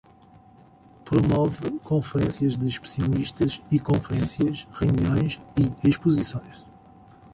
Promove 1.05 1.77
conferências 1.83 2.57
de 2.57 2.67
especialistas 2.67 3.61
e 3.69 3.79
conferências, 3.79 4.65
reuniões 4.73 5.39
e 5.83 5.87
exposições. 5.87 6.65